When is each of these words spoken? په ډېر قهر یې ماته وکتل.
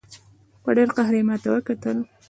په 0.63 0.69
ډېر 0.77 0.89
قهر 0.95 1.13
یې 1.19 1.23
ماته 1.27 1.49
وکتل. 1.51 1.97